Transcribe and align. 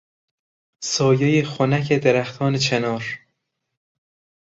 سایهی 0.83 1.43
خنک 1.43 1.93
درختان 1.93 2.57
چنار 2.57 3.19